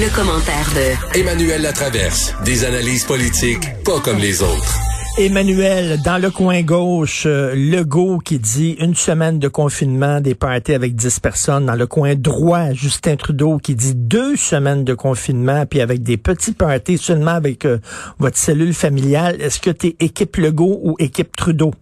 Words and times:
Le 0.00 0.14
commentaire 0.14 0.70
de 0.76 1.18
Emmanuel 1.18 1.60
Latraverse. 1.60 2.32
Des 2.44 2.64
analyses 2.64 3.04
politiques 3.04 3.64
pas 3.84 3.98
comme 3.98 4.18
les 4.18 4.44
autres. 4.44 4.78
Emmanuel, 5.18 6.00
dans 6.04 6.18
le 6.22 6.30
coin 6.30 6.62
gauche, 6.62 7.24
euh, 7.26 7.52
Legault 7.56 8.18
qui 8.18 8.38
dit 8.38 8.76
une 8.78 8.94
semaine 8.94 9.40
de 9.40 9.48
confinement, 9.48 10.20
des 10.20 10.36
parties 10.36 10.74
avec 10.74 10.94
10 10.94 11.18
personnes. 11.18 11.66
Dans 11.66 11.74
le 11.74 11.88
coin 11.88 12.14
droit, 12.14 12.72
Justin 12.74 13.16
Trudeau 13.16 13.58
qui 13.58 13.74
dit 13.74 13.94
deux 13.96 14.36
semaines 14.36 14.84
de 14.84 14.94
confinement, 14.94 15.66
puis 15.66 15.80
avec 15.80 16.04
des 16.04 16.16
petits 16.16 16.52
parties 16.52 16.96
seulement 16.96 17.32
avec 17.32 17.64
euh, 17.64 17.78
votre 18.20 18.36
cellule 18.36 18.74
familiale. 18.74 19.42
Est-ce 19.42 19.58
que 19.58 19.70
tu 19.70 19.88
es 19.88 19.96
équipe 19.98 20.36
Legault 20.36 20.78
ou 20.80 20.94
équipe 21.00 21.36
Trudeau? 21.36 21.72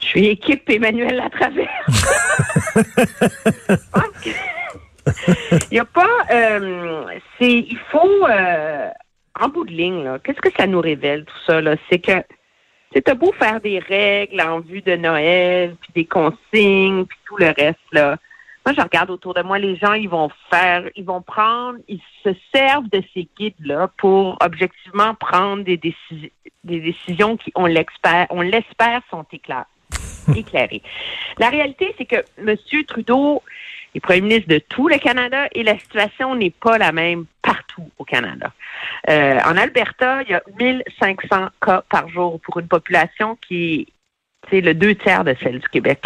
Je 0.00 0.06
suis 0.08 0.26
équipe 0.26 0.68
Emmanuel 0.68 1.16
Latraverse. 1.16 1.70
Il 5.70 5.76
y 5.76 5.78
a 5.78 5.84
pas, 5.84 6.08
euh, 6.30 7.04
c'est, 7.38 7.52
il 7.52 7.78
faut, 7.90 8.26
euh, 8.28 8.88
en 9.38 9.48
bout 9.48 9.64
de 9.64 9.72
ligne, 9.72 10.04
là, 10.04 10.18
qu'est-ce 10.18 10.40
que 10.40 10.50
ça 10.56 10.66
nous 10.66 10.80
révèle 10.80 11.24
tout 11.24 11.38
ça 11.46 11.60
là? 11.60 11.76
C'est 11.88 11.98
que 11.98 12.22
c'est 12.92 13.14
beau 13.14 13.32
faire 13.38 13.60
des 13.60 13.78
règles 13.78 14.40
en 14.40 14.60
vue 14.60 14.82
de 14.82 14.96
Noël, 14.96 15.76
puis 15.80 15.92
des 15.94 16.04
consignes, 16.04 17.04
puis 17.04 17.18
tout 17.24 17.36
le 17.36 17.46
reste 17.56 17.78
là. 17.92 18.16
Moi, 18.66 18.74
je 18.76 18.82
regarde 18.82 19.10
autour 19.10 19.32
de 19.32 19.42
moi, 19.42 19.58
les 19.58 19.76
gens, 19.76 19.94
ils 19.94 20.08
vont 20.08 20.28
faire, 20.50 20.84
ils 20.94 21.04
vont 21.04 21.22
prendre, 21.22 21.78
ils 21.88 22.02
se 22.22 22.30
servent 22.54 22.90
de 22.90 23.02
ces 23.14 23.26
guides-là 23.38 23.90
pour 23.96 24.36
objectivement 24.44 25.14
prendre 25.14 25.64
des, 25.64 25.78
décisions, 25.78 26.28
des 26.64 26.80
décisions 26.80 27.36
qui, 27.38 27.52
on 27.54 27.64
l'espère, 27.64 28.26
on 28.28 28.42
l'espère, 28.42 29.00
sont 29.08 29.24
éclairées. 30.36 30.82
La 31.38 31.48
réalité, 31.48 31.94
c'est 31.96 32.04
que 32.04 32.22
M. 32.38 32.54
Trudeau, 32.86 33.42
est 33.94 34.00
premier 34.00 34.20
ministre 34.20 34.48
de 34.48 34.58
tout 34.58 34.88
le 34.88 34.98
Canada 34.98 35.48
et 35.52 35.62
la 35.62 35.78
situation 35.78 36.34
n'est 36.34 36.50
pas 36.50 36.78
la 36.78 36.92
même 36.92 37.26
partout 37.42 37.90
au 37.98 38.04
Canada. 38.04 38.52
Euh, 39.08 39.38
en 39.44 39.56
Alberta, 39.56 40.22
il 40.22 40.30
y 40.30 40.34
a 40.34 40.42
1500 40.58 41.48
cas 41.60 41.82
par 41.88 42.08
jour 42.08 42.40
pour 42.40 42.58
une 42.58 42.68
population 42.68 43.36
qui 43.36 43.88
c'est 44.50 44.60
le 44.60 44.74
deux 44.74 44.94
tiers 44.94 45.24
de 45.24 45.34
celle 45.42 45.60
du 45.60 45.68
Québec. 45.68 46.02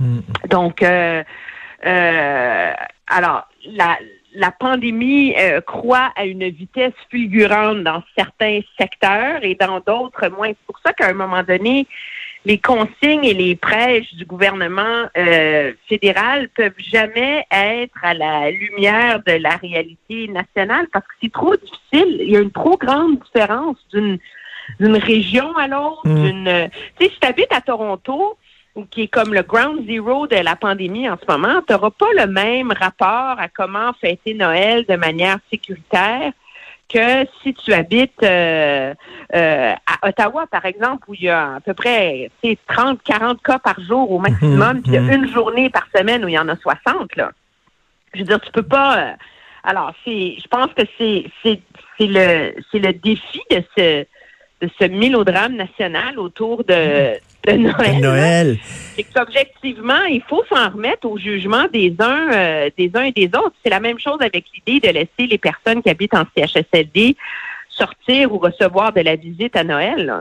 Mm. 0.00 0.20
Donc, 0.48 0.82
euh, 0.82 1.22
euh, 1.84 2.72
alors, 3.06 3.46
la, 3.66 3.98
la 4.34 4.50
pandémie 4.50 5.34
croît 5.66 6.12
à 6.16 6.24
une 6.24 6.48
vitesse 6.48 6.94
fulgurante 7.10 7.82
dans 7.82 8.02
certains 8.16 8.60
secteurs 8.78 9.44
et 9.44 9.54
dans 9.54 9.80
d'autres 9.80 10.28
moins. 10.28 10.48
C'est 10.48 10.66
pour 10.66 10.78
ça 10.84 10.92
qu'à 10.92 11.08
un 11.08 11.14
moment 11.14 11.42
donné, 11.42 11.86
les 12.44 12.58
consignes 12.58 13.24
et 13.24 13.34
les 13.34 13.56
prêches 13.56 14.14
du 14.14 14.24
gouvernement 14.24 15.08
euh, 15.16 15.72
fédéral 15.88 16.48
peuvent 16.50 16.72
jamais 16.78 17.44
être 17.50 17.98
à 18.02 18.14
la 18.14 18.50
lumière 18.50 19.22
de 19.26 19.32
la 19.32 19.56
réalité 19.56 20.28
nationale 20.28 20.86
parce 20.92 21.06
que 21.06 21.14
c'est 21.22 21.32
trop 21.32 21.54
difficile. 21.56 22.18
Il 22.20 22.30
y 22.30 22.36
a 22.36 22.40
une 22.40 22.50
trop 22.50 22.76
grande 22.76 23.18
différence 23.20 23.76
d'une 23.92 24.18
d'une 24.80 24.96
région 24.96 25.56
à 25.56 25.66
l'autre. 25.66 26.02
Mm. 26.04 26.22
D'une, 26.22 26.70
tu 26.98 27.06
sais, 27.06 27.12
si 27.12 27.20
tu 27.20 27.26
habites 27.26 27.52
à 27.52 27.62
Toronto, 27.62 28.36
qui 28.90 29.02
est 29.02 29.08
comme 29.08 29.34
le 29.34 29.42
ground 29.42 29.84
zero 29.86 30.26
de 30.26 30.36
la 30.36 30.56
pandémie 30.56 31.08
en 31.08 31.16
ce 31.16 31.30
moment, 31.30 31.60
tu 31.66 31.72
n'auras 31.72 31.90
pas 31.90 32.12
le 32.16 32.26
même 32.26 32.72
rapport 32.72 33.38
à 33.38 33.48
comment 33.48 33.92
fêter 34.00 34.34
Noël 34.34 34.84
de 34.88 34.96
manière 34.96 35.38
sécuritaire 35.50 36.32
que 36.88 37.26
si 37.42 37.54
tu 37.54 37.72
habites 37.72 38.22
euh, 38.22 38.94
euh, 39.34 39.72
à 39.86 40.08
Ottawa, 40.08 40.46
par 40.46 40.64
exemple, 40.64 41.08
où 41.08 41.14
il 41.14 41.24
y 41.24 41.28
a 41.28 41.56
à 41.56 41.60
peu 41.60 41.74
près 41.74 42.30
30, 42.66 43.02
40 43.02 43.42
cas 43.42 43.58
par 43.58 43.80
jour 43.80 44.10
au 44.10 44.18
maximum, 44.18 44.76
mhm, 44.76 44.82
puis 44.82 44.92
il 44.92 44.94
y 44.94 44.98
a 44.98 45.02
mhm. 45.02 45.24
une 45.24 45.28
journée 45.28 45.70
par 45.70 45.86
semaine 45.94 46.24
où 46.24 46.28
il 46.28 46.34
y 46.34 46.38
en 46.38 46.48
a 46.48 46.56
60, 46.56 47.16
là. 47.16 47.32
Je 48.14 48.20
veux 48.20 48.24
dire, 48.24 48.40
tu 48.40 48.50
peux 48.50 48.62
pas. 48.62 48.98
Euh, 48.98 49.12
alors, 49.64 49.92
c'est, 50.04 50.36
je 50.42 50.48
pense 50.48 50.72
que 50.74 50.82
c'est, 50.96 51.24
c'est, 51.42 51.60
c'est 51.98 52.06
le, 52.06 52.54
c'est 52.72 52.78
le 52.78 52.92
défi 52.94 53.40
de 53.50 53.62
ce, 53.76 54.06
de 54.62 54.70
ce 54.80 54.84
mélodrame 54.86 55.56
national 55.56 56.18
autour 56.18 56.64
de, 56.64 57.18
de 57.46 57.52
Noël. 57.52 58.00
Noël. 58.00 58.58
C'est 58.96 59.04
qu'objectivement, 59.04 60.04
il 60.10 60.22
faut 60.28 60.44
s'en 60.52 60.70
remettre 60.70 61.06
au 61.08 61.18
jugement 61.18 61.66
des 61.72 61.94
uns, 61.98 62.32
euh, 62.32 62.70
des 62.76 62.90
uns 62.94 63.04
et 63.04 63.12
des 63.12 63.26
autres. 63.26 63.54
C'est 63.64 63.70
la 63.70 63.80
même 63.80 63.98
chose 63.98 64.18
avec 64.20 64.44
l'idée 64.54 64.86
de 64.86 64.92
laisser 64.92 65.28
les 65.30 65.38
personnes 65.38 65.82
qui 65.82 65.90
habitent 65.90 66.14
en 66.14 66.24
CHSLD 66.36 67.16
sortir 67.78 68.32
ou 68.32 68.38
recevoir 68.38 68.92
de 68.92 69.00
la 69.00 69.16
visite 69.16 69.54
à 69.54 69.62
Noël. 69.62 70.12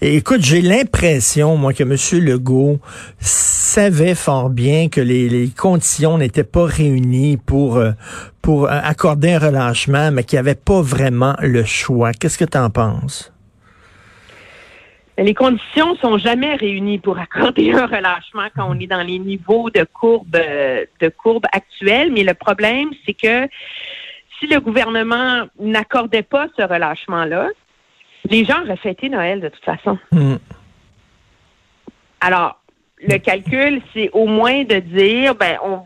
écoute, 0.00 0.40
j'ai 0.40 0.62
l'impression, 0.62 1.56
moi, 1.56 1.74
que 1.74 1.82
M. 1.82 2.24
Legault 2.24 2.80
savait 3.18 4.14
fort 4.14 4.48
bien 4.48 4.88
que 4.88 5.00
les, 5.00 5.28
les 5.28 5.48
conditions 5.48 6.16
n'étaient 6.16 6.42
pas 6.42 6.64
réunies 6.64 7.36
pour, 7.36 7.76
euh, 7.76 7.92
pour 8.40 8.70
accorder 8.70 9.32
un 9.32 9.38
relâchement, 9.38 10.10
mais 10.10 10.24
qu'il 10.24 10.36
n'y 10.36 10.40
avait 10.40 10.54
pas 10.54 10.80
vraiment 10.80 11.34
le 11.40 11.64
choix. 11.64 12.12
Qu'est-ce 12.12 12.38
que 12.38 12.44
tu 12.44 12.58
en 12.58 12.70
penses? 12.70 13.32
Les 15.22 15.34
conditions 15.34 15.94
sont 15.96 16.18
jamais 16.18 16.56
réunies 16.56 16.98
pour 16.98 17.18
accorder 17.18 17.72
un 17.72 17.86
relâchement 17.86 18.48
quand 18.56 18.66
on 18.68 18.78
est 18.80 18.88
dans 18.88 19.02
les 19.02 19.18
niveaux 19.18 19.70
de 19.70 19.84
courbe 19.84 20.36
de 21.00 21.08
courbe 21.08 21.46
actuels, 21.52 22.12
mais 22.12 22.24
le 22.24 22.34
problème 22.34 22.90
c'est 23.06 23.14
que 23.14 23.48
si 24.38 24.48
le 24.48 24.58
gouvernement 24.58 25.46
n'accordait 25.60 26.24
pas 26.24 26.48
ce 26.56 26.62
relâchement-là, 26.62 27.48
les 28.28 28.44
gens 28.44 28.62
auraient 28.62 28.76
fêté 28.76 29.08
Noël 29.08 29.40
de 29.40 29.48
toute 29.48 29.64
façon. 29.64 29.98
Hmm. 30.10 30.36
Alors, 32.20 32.60
le 32.98 33.18
calcul, 33.18 33.80
c'est 33.92 34.10
au 34.12 34.26
moins 34.26 34.64
de 34.64 34.78
dire, 34.78 35.34
ben, 35.34 35.58
on, 35.64 35.82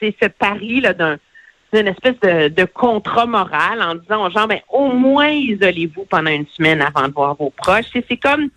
c'est 0.00 0.14
ce 0.20 0.28
pari 0.28 0.80
là 0.80 0.94
d'un 0.94 1.18
d'une 1.72 1.86
espèce 1.86 2.18
de, 2.20 2.48
de, 2.48 2.64
contrat 2.64 3.26
moral 3.26 3.80
en 3.80 3.94
disant 3.94 4.26
aux 4.26 4.30
gens, 4.30 4.48
ben, 4.48 4.58
au 4.68 4.88
moins 4.88 5.28
isolez-vous 5.28 6.04
pendant 6.04 6.32
une 6.32 6.46
semaine 6.48 6.82
avant 6.82 7.06
de 7.06 7.12
voir 7.12 7.36
vos 7.36 7.50
proches. 7.50 7.86
C'est 8.08 8.16
comme 8.16 8.50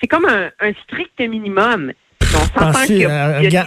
c'est 0.00 0.06
comme 0.06 0.26
un, 0.26 0.72
strict 0.84 1.20
minimum. 1.20 1.92
On 2.22 2.60
s'entend 2.60 2.84
qu'il 2.84 2.98
y 2.98 3.04
a, 3.06 3.40
des 3.40 3.50
gens 3.50 3.64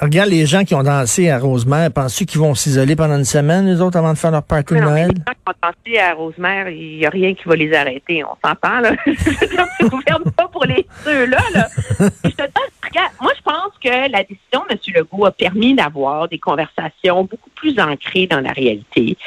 Regarde 0.00 0.30
les 0.30 0.46
gens 0.46 0.64
qui 0.64 0.74
ont 0.74 0.82
dansé 0.82 1.28
à 1.28 1.38
Rosemère. 1.38 1.92
Penses-tu 1.92 2.24
qu'ils 2.24 2.40
vont 2.40 2.54
s'isoler 2.54 2.96
pendant 2.96 3.18
une 3.18 3.26
semaine, 3.26 3.66
les 3.66 3.82
autres, 3.82 3.98
avant 3.98 4.14
de 4.14 4.18
faire 4.18 4.30
leur 4.30 4.42
party 4.42 4.72
de 4.74 4.80
Noël? 4.80 5.08
Les 5.08 5.14
gens 5.14 5.34
qui 5.34 5.46
ont 5.46 5.68
dansé 5.92 5.98
à 5.98 6.14
Rosemère, 6.14 6.70
il 6.70 6.98
n'y 6.98 7.06
a 7.06 7.10
rien 7.10 7.34
qui 7.34 7.46
va 7.46 7.54
les 7.54 7.74
arrêter. 7.74 8.24
On 8.24 8.34
s'entend, 8.42 8.80
là. 8.80 8.92
ne 9.06 9.88
gouverne 9.88 10.24
pas 10.34 10.48
pour 10.48 10.64
les 10.64 10.86
ceux-là, 11.04 11.42
là. 11.52 11.68
je 12.24 12.30
te 12.30 12.42
regarde, 12.42 13.12
moi, 13.20 13.32
je 13.36 13.42
pense 13.42 13.72
que 13.84 14.10
la 14.10 14.22
décision 14.22 14.64
de 14.70 14.72
M. 14.72 14.78
Legault 14.94 15.26
a 15.26 15.32
permis 15.32 15.74
d'avoir 15.74 16.28
des 16.28 16.38
conversations 16.38 17.24
beaucoup 17.24 17.50
plus 17.54 17.78
ancrées 17.78 18.26
dans 18.26 18.40
la 18.40 18.52
réalité 18.52 19.18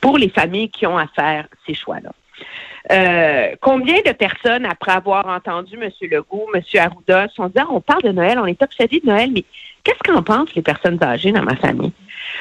pour 0.00 0.18
les 0.18 0.28
familles 0.28 0.70
qui 0.70 0.86
ont 0.86 0.98
à 0.98 1.08
faire 1.08 1.48
ces 1.66 1.74
choix-là. 1.74 2.12
Euh, 2.90 3.54
combien 3.60 4.00
de 4.04 4.12
personnes, 4.12 4.66
après 4.66 4.92
avoir 4.92 5.26
entendu 5.28 5.76
M. 5.80 5.90
Legault, 6.00 6.48
M. 6.52 6.62
Arruda, 6.80 7.28
sont 7.28 7.46
dit, 7.46 7.58
ah, 7.58 7.66
on 7.70 7.80
parle 7.80 8.02
de 8.02 8.10
Noël, 8.10 8.38
on 8.38 8.46
est 8.46 8.60
obsédé 8.62 9.00
de 9.00 9.06
Noël, 9.06 9.30
mais 9.32 9.44
qu'est-ce 9.84 10.12
qu'en 10.12 10.22
pensent 10.22 10.54
les 10.54 10.62
personnes 10.62 11.02
âgées 11.02 11.32
dans 11.32 11.42
ma 11.42 11.56
famille? 11.56 11.92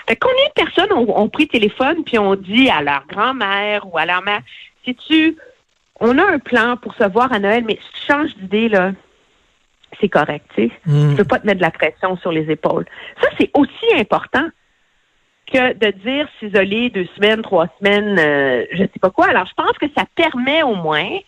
Fait 0.08 0.16
combien 0.16 0.46
de 0.46 0.54
personnes 0.54 0.92
ont, 0.94 1.30
pris 1.30 1.48
téléphone 1.48 2.04
puis 2.04 2.18
ont 2.18 2.36
dit 2.36 2.70
à 2.70 2.82
leur 2.82 3.06
grand-mère 3.08 3.86
ou 3.92 3.98
à 3.98 4.06
leur 4.06 4.24
mère, 4.24 4.42
si 4.84 4.96
tu, 4.96 5.38
on 6.00 6.18
a 6.18 6.26
un 6.26 6.40
plan 6.40 6.76
pour 6.78 6.96
se 6.96 7.04
voir 7.04 7.32
à 7.32 7.40
Noël, 7.40 7.64
mais 7.66 7.78
si 7.82 8.02
tu 8.02 8.12
changes 8.12 8.36
d'idée, 8.38 8.70
là, 8.70 8.94
c'est 10.00 10.10
correct, 10.10 10.46
tu 10.56 10.68
sais. 10.68 10.72
Mm. 10.86 11.16
peux 11.16 11.24
pas 11.24 11.40
te 11.40 11.46
mettre 11.46 11.60
de 11.60 11.66
la 11.66 11.72
pression 11.72 12.18
sur 12.18 12.32
les 12.32 12.50
épaules. 12.50 12.86
Ça, 13.22 13.30
c'est 13.38 13.52
aussi 13.54 13.96
important 13.96 14.48
que 15.52 15.74
de 15.74 15.92
dire 16.00 16.28
s'isoler 16.40 16.90
deux 16.90 17.08
semaines, 17.16 17.42
trois 17.42 17.68
semaines, 17.80 18.18
euh, 18.20 18.66
je 18.72 18.84
sais 18.84 19.00
pas 19.02 19.10
quoi. 19.10 19.28
Alors, 19.28 19.46
je 19.46 19.54
pense 19.54 19.78
que 19.78 19.88
ça 19.96 20.06
permet 20.16 20.64
au 20.64 20.76
moins 20.76 21.20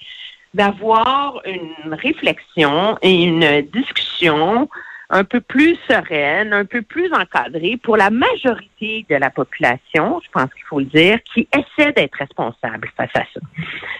d'avoir 0.53 1.41
une 1.45 1.93
réflexion 1.93 2.97
et 3.01 3.23
une 3.23 3.61
discussion 3.73 4.69
un 5.09 5.23
peu 5.23 5.41
plus 5.41 5.77
sereine, 5.87 6.53
un 6.53 6.65
peu 6.65 6.81
plus 6.81 7.11
encadrée 7.13 7.77
pour 7.77 7.97
la 7.97 8.09
majorité 8.09 9.05
de 9.09 9.15
la 9.15 9.29
population, 9.29 10.19
je 10.23 10.29
pense 10.31 10.51
qu'il 10.53 10.63
faut 10.63 10.79
le 10.79 10.85
dire, 10.85 11.19
qui 11.23 11.47
essaie 11.53 11.91
d'être 11.91 12.15
responsable 12.15 12.89
face 12.97 13.11
à 13.13 13.23
ça. 13.33 13.39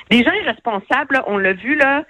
Les 0.09 0.24
gens 0.24 0.31
irresponsables, 0.31 1.21
on 1.27 1.38
l'a 1.38 1.53
vu 1.53 1.75
là, 1.75 2.03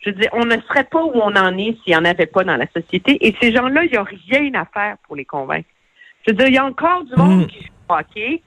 je 0.00 0.10
dis, 0.10 0.26
on 0.32 0.44
ne 0.44 0.56
serait 0.68 0.84
pas 0.84 1.02
où 1.02 1.12
on 1.14 1.36
en 1.36 1.56
est 1.56 1.76
s'il 1.82 1.92
n'y 1.92 1.96
en 1.96 2.04
avait 2.04 2.26
pas 2.26 2.44
dans 2.44 2.56
la 2.56 2.66
société. 2.74 3.26
Et 3.26 3.34
ces 3.40 3.52
gens-là, 3.52 3.84
il 3.84 3.90
n'y 3.90 3.96
a 3.96 4.04
rien 4.04 4.54
à 4.54 4.64
faire 4.64 4.96
pour 5.06 5.16
les 5.16 5.24
convaincre. 5.24 5.68
Je 6.26 6.32
veux 6.32 6.36
dire, 6.36 6.48
il 6.48 6.54
y 6.54 6.58
a 6.58 6.64
encore 6.64 7.04
du 7.04 7.14
monde 7.16 7.42
mm. 7.42 7.46
qui 7.46 7.58
joue 7.62 7.72
hockey. 7.88 8.42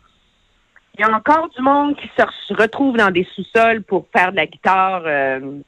Il 0.96 1.02
y 1.02 1.04
a 1.04 1.16
encore 1.16 1.50
du 1.50 1.62
monde 1.62 1.96
qui 1.96 2.10
se 2.16 2.54
retrouve 2.54 2.98
dans 2.98 3.12
des 3.12 3.26
sous-sols 3.36 3.84
pour 3.84 4.08
faire 4.16 4.32
de 4.32 4.38
la 4.38 4.46
guitare, 4.46 5.04
euh, 5.06 5.60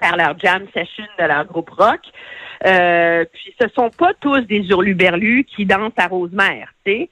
faire 0.00 0.16
leur 0.16 0.38
jam 0.38 0.66
session 0.74 1.04
de 1.18 1.24
leur 1.24 1.44
groupe 1.46 1.70
rock. 1.70 2.00
Euh, 2.66 3.24
puis 3.32 3.54
ce 3.60 3.68
sont 3.68 3.90
pas 3.90 4.12
tous 4.20 4.40
des 4.40 4.68
hurluberlus 4.68 5.44
qui 5.44 5.66
dansent 5.66 5.92
à 5.96 6.08
Rosemère, 6.08 6.72
tu 6.84 6.92
sais. 6.92 7.10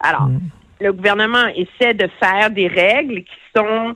Alors, 0.00 0.28
mm. 0.28 0.40
le 0.80 0.92
gouvernement 0.92 1.46
essaie 1.48 1.94
de 1.94 2.08
faire 2.18 2.50
des 2.50 2.68
règles 2.68 3.22
qui 3.22 3.36
sont 3.56 3.94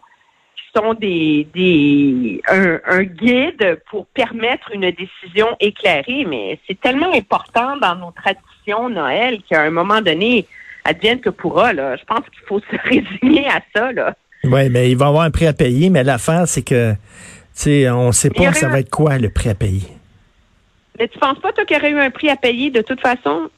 sont 0.75 0.95
des, 0.95 1.47
des 1.55 2.41
un, 2.49 2.81
un 2.87 3.03
guide 3.03 3.81
pour 3.91 4.07
permettre 4.07 4.71
une 4.73 4.91
décision 4.91 5.49
éclairée, 5.61 6.25
mais 6.29 6.59
c'est 6.67 6.81
tellement 6.81 7.13
important 7.13 7.77
dans 7.77 7.97
nos 7.97 8.11
traditions 8.13 8.89
Noël 8.89 9.41
qu'à 9.49 9.63
un 9.63 9.71
moment 9.71 10.01
donné, 10.01 10.47
advienne 10.85 11.21
que 11.21 11.31
pourra. 11.31 11.73
Là. 11.73 11.97
Je 11.97 12.05
pense 12.05 12.21
qu'il 12.31 12.47
faut 12.47 12.61
se 12.61 12.77
résigner 12.89 13.47
à 13.49 13.61
ça. 13.75 13.93
Là. 13.93 14.15
Oui, 14.45 14.69
mais 14.71 14.91
il 14.91 14.97
va 14.97 15.07
y 15.07 15.09
avoir 15.09 15.25
un 15.25 15.31
prix 15.31 15.47
à 15.47 15.53
payer, 15.53 15.91
mais 15.91 16.05
l'affaire, 16.05 16.47
c'est 16.47 16.63
que, 16.63 16.93
tu 16.93 16.99
sais, 17.53 17.91
on 17.91 18.09
ne 18.09 18.13
sait 18.13 18.31
pas 18.31 18.53
ça 18.53 18.69
va 18.69 18.81
être 18.81 18.91
quoi 18.91 19.19
le 19.19 19.31
prix 19.31 19.51
à 19.51 19.55
payer. 19.55 19.83
Mais 20.99 21.09
tu 21.09 21.19
penses 21.19 21.39
pas, 21.41 21.53
toi, 21.53 21.65
qu'il 21.65 21.77
y 21.77 21.81
aurait 21.81 21.91
eu 21.91 21.99
un 21.99 22.11
prix 22.11 22.29
à 22.29 22.37
payer 22.37 22.71
de 22.71 22.83
toute 22.83 23.01
façon? 23.01 23.51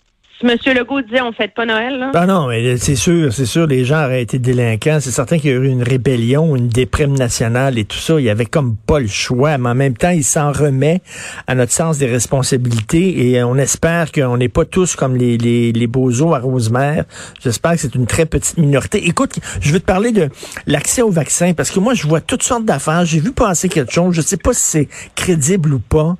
M. 0.42 0.56
Legault 0.75 1.02
disait 1.02 1.20
on 1.20 1.32
fête 1.32 1.52
pas 1.54 1.66
Noël, 1.66 1.98
là? 1.98 2.10
Ben 2.14 2.25
non, 2.25 2.46
mais 2.46 2.78
c'est 2.78 2.96
sûr, 2.96 3.31
c'est 3.31 3.44
sûr, 3.44 3.66
les 3.66 3.84
gens 3.84 4.04
auraient 4.04 4.22
été 4.22 4.38
délinquants. 4.38 4.98
C'est 5.00 5.10
certain 5.10 5.38
qu'il 5.38 5.50
y 5.50 5.56
aurait 5.56 5.66
eu 5.66 5.70
une 5.70 5.82
rébellion, 5.82 6.56
une 6.56 6.69
déprime 6.69 7.12
nationale 7.12 7.78
et 7.78 7.84
tout 7.84 7.98
ça. 7.98 8.19
Il 8.19 8.25
y 8.25 8.31
avait 8.31 8.46
comme 8.46 8.76
pas 8.76 9.00
le 9.00 9.06
choix, 9.06 9.58
mais 9.58 9.69
en 9.69 9.75
même 9.75 9.96
temps, 9.96 10.10
il 10.10 10.25
s'en 10.25 10.50
remet 10.50 11.02
à 11.46 11.54
notre 11.54 11.72
sens 11.72 11.98
des 11.98 12.06
responsabilités 12.06 13.28
et 13.28 13.42
on 13.42 13.56
espère 13.56 14.12
qu'on 14.12 14.38
n'est 14.38 14.48
pas 14.48 14.64
tous 14.64 14.96
comme 14.96 15.14
les, 15.14 15.37
les, 15.37 15.72
les 15.72 15.88
à 15.94 16.38
Rosemère. 16.38 17.04
J'espère 17.43 17.72
que 17.72 17.78
c'est 17.78 17.94
une 17.94 18.06
très 18.06 18.25
petite 18.25 18.56
minorité. 18.56 19.06
Écoute, 19.06 19.38
je 19.60 19.72
veux 19.72 19.81
te 19.81 19.84
parler 19.84 20.12
de 20.12 20.31
l'accès 20.66 21.02
au 21.02 21.10
vaccin 21.10 21.52
parce 21.52 21.70
que 21.70 21.81
moi, 21.81 21.93
je 21.93 22.06
vois 22.06 22.22
toutes 22.22 22.43
sortes 22.43 22.64
d'affaires. 22.64 23.04
J'ai 23.04 23.20
vu 23.20 23.32
passer 23.32 23.69
quelque 23.69 23.93
chose. 23.93 24.14
Je 24.14 24.22
sais 24.22 24.38
pas 24.38 24.54
si 24.54 24.62
c'est 24.62 24.88
crédible 25.14 25.75
ou 25.75 25.81
pas. 25.81 26.16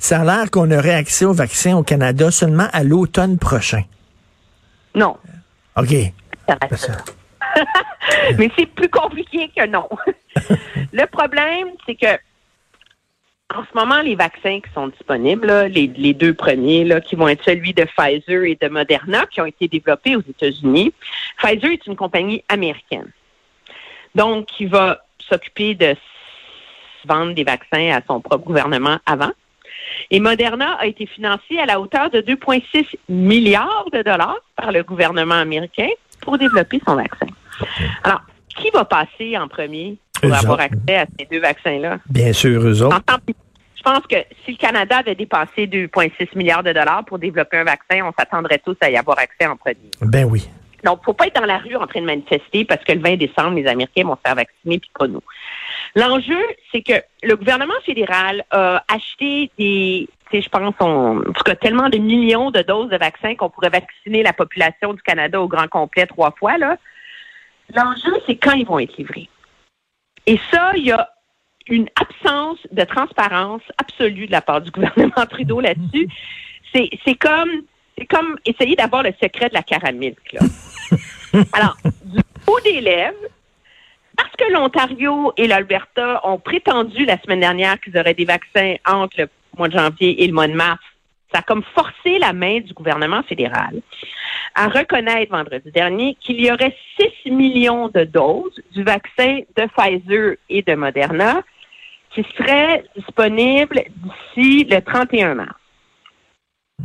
Ça 0.00 0.22
a 0.22 0.24
l'air 0.24 0.50
qu'on 0.50 0.70
aurait 0.72 0.94
accès 0.94 1.24
au 1.24 1.32
vaccin 1.32 1.76
au 1.76 1.84
Canada 1.84 2.32
seulement 2.32 2.66
à 2.72 2.82
l'automne 2.82 3.38
prochain. 3.38 3.59
Non. 4.94 5.16
OK. 5.76 5.90
Mais 8.38 8.50
c'est 8.56 8.66
plus 8.66 8.88
compliqué 8.88 9.50
que 9.54 9.66
non. 9.66 9.88
le 10.92 11.06
problème, 11.06 11.68
c'est 11.86 11.94
que 11.94 12.18
en 13.52 13.64
ce 13.64 13.76
moment, 13.76 14.00
les 14.00 14.14
vaccins 14.14 14.60
qui 14.60 14.72
sont 14.72 14.88
disponibles, 14.88 15.50
les, 15.66 16.14
deux 16.14 16.34
premiers, 16.34 16.84
là, 16.84 17.00
qui 17.00 17.16
vont 17.16 17.28
être 17.28 17.44
celui 17.44 17.74
de 17.74 17.84
Pfizer 17.84 18.44
et 18.44 18.56
de 18.60 18.68
Moderna, 18.68 19.26
qui 19.26 19.40
ont 19.40 19.46
été 19.46 19.66
développés 19.66 20.14
aux 20.14 20.20
États-Unis. 20.20 20.92
Pfizer 21.36 21.72
est 21.72 21.86
une 21.86 21.96
compagnie 21.96 22.44
américaine. 22.48 23.10
Donc, 24.14 24.46
qui 24.46 24.66
va 24.66 25.00
s'occuper 25.18 25.74
de 25.74 25.96
vendre 27.04 27.34
des 27.34 27.44
vaccins 27.44 27.90
à 27.90 28.00
son 28.06 28.20
propre 28.20 28.44
gouvernement 28.44 28.98
avant. 29.04 29.32
Et 30.10 30.20
Moderna 30.20 30.74
a 30.74 30.86
été 30.86 31.06
financé 31.06 31.58
à 31.58 31.66
la 31.66 31.80
hauteur 31.80 32.10
de 32.10 32.20
2,6 32.20 32.86
milliards 33.08 33.86
de 33.92 34.02
dollars 34.02 34.38
par 34.56 34.72
le 34.72 34.82
gouvernement 34.82 35.36
américain 35.36 35.88
pour 36.20 36.38
développer 36.38 36.80
son 36.86 36.96
vaccin. 36.96 37.26
Alors, 38.04 38.22
qui 38.48 38.70
va 38.70 38.84
passer 38.84 39.36
en 39.36 39.48
premier 39.48 39.96
pour 40.20 40.34
avoir 40.34 40.60
accès 40.60 40.96
à 40.96 41.06
ces 41.18 41.26
deux 41.30 41.40
vaccins-là? 41.40 41.98
Bien 42.08 42.32
sûr, 42.32 42.62
eux 42.66 42.82
autres. 42.82 43.00
Je 43.76 43.82
pense 43.82 44.06
que 44.06 44.16
si 44.44 44.52
le 44.52 44.56
Canada 44.58 44.98
avait 44.98 45.14
dépassé 45.14 45.66
2,6 45.66 46.36
milliards 46.36 46.62
de 46.62 46.72
dollars 46.72 47.02
pour 47.06 47.18
développer 47.18 47.56
un 47.56 47.64
vaccin, 47.64 48.04
on 48.04 48.12
s'attendrait 48.18 48.60
tous 48.62 48.76
à 48.82 48.90
y 48.90 48.96
avoir 48.96 49.18
accès 49.18 49.46
en 49.46 49.56
premier. 49.56 49.90
Ben 50.02 50.24
oui. 50.24 50.50
Donc, 50.84 51.00
faut 51.04 51.14
pas 51.14 51.26
être 51.26 51.40
dans 51.40 51.46
la 51.46 51.58
rue 51.58 51.76
en 51.76 51.86
train 51.86 52.00
de 52.00 52.06
manifester 52.06 52.64
parce 52.64 52.82
que 52.84 52.92
le 52.92 53.00
20 53.00 53.16
décembre, 53.16 53.56
les 53.56 53.66
Américains 53.66 54.04
vont 54.04 54.16
se 54.16 54.20
faire 54.24 54.34
vacciner 54.34 54.78
puis 54.78 54.90
pas 54.98 55.06
nous. 55.06 55.22
L'enjeu, 55.96 56.40
c'est 56.70 56.82
que 56.82 57.02
le 57.22 57.36
gouvernement 57.36 57.74
fédéral 57.84 58.44
a 58.50 58.84
acheté 58.88 59.50
des, 59.58 60.08
je 60.32 60.48
pense, 60.48 60.74
on, 60.80 61.18
en 61.18 61.32
tout 61.32 61.42
cas, 61.44 61.56
tellement 61.56 61.88
de 61.88 61.98
millions 61.98 62.50
de 62.50 62.62
doses 62.62 62.90
de 62.90 62.96
vaccins 62.96 63.34
qu'on 63.34 63.50
pourrait 63.50 63.70
vacciner 63.70 64.22
la 64.22 64.32
population 64.32 64.94
du 64.94 65.02
Canada 65.02 65.40
au 65.40 65.48
grand 65.48 65.68
complet 65.68 66.06
trois 66.06 66.30
fois, 66.32 66.58
là. 66.58 66.76
L'enjeu, 67.74 68.12
c'est 68.26 68.36
quand 68.36 68.52
ils 68.52 68.66
vont 68.66 68.78
être 68.78 68.96
livrés. 68.96 69.28
Et 70.26 70.38
ça, 70.50 70.72
il 70.76 70.84
y 70.84 70.92
a 70.92 71.08
une 71.68 71.88
absence 71.96 72.58
de 72.70 72.84
transparence 72.84 73.62
absolue 73.78 74.26
de 74.26 74.32
la 74.32 74.42
part 74.42 74.60
du 74.60 74.70
gouvernement 74.72 75.26
Trudeau 75.28 75.60
là-dessus. 75.60 76.08
C'est 76.72 77.14
comme, 77.16 77.50
c'est 77.98 78.06
comme 78.06 78.38
essayer 78.44 78.76
d'avoir 78.76 79.02
le 79.02 79.12
secret 79.20 79.48
de 79.48 79.54
la 79.54 79.62
caramel. 79.62 80.14
Là. 80.32 80.40
Alors, 81.52 81.76
du 82.04 82.20
haut 82.46 82.60
des 82.60 82.80
lèvres, 82.80 83.16
que 84.40 84.52
l'Ontario 84.52 85.32
et 85.36 85.46
l'Alberta 85.46 86.20
ont 86.24 86.38
prétendu 86.38 87.04
la 87.04 87.20
semaine 87.20 87.40
dernière 87.40 87.78
qu'ils 87.80 87.96
auraient 87.98 88.14
des 88.14 88.24
vaccins 88.24 88.76
entre 88.86 89.18
le 89.18 89.28
mois 89.58 89.68
de 89.68 89.78
janvier 89.78 90.22
et 90.22 90.26
le 90.26 90.32
mois 90.32 90.48
de 90.48 90.54
mars, 90.54 90.80
ça 91.32 91.40
a 91.40 91.42
comme 91.42 91.62
forcé 91.74 92.18
la 92.18 92.32
main 92.32 92.60
du 92.60 92.72
gouvernement 92.72 93.22
fédéral 93.22 93.82
à 94.54 94.68
reconnaître 94.68 95.30
vendredi 95.30 95.70
dernier 95.70 96.16
qu'il 96.20 96.40
y 96.40 96.50
aurait 96.50 96.74
6 97.24 97.30
millions 97.30 97.88
de 97.88 98.04
doses 98.04 98.60
du 98.72 98.82
vaccin 98.82 99.40
de 99.56 99.66
Pfizer 99.76 100.36
et 100.48 100.62
de 100.62 100.74
Moderna 100.74 101.42
qui 102.14 102.26
seraient 102.36 102.82
disponibles 102.96 103.82
d'ici 104.34 104.64
le 104.64 104.80
31 104.80 105.34
mars. 105.34 105.54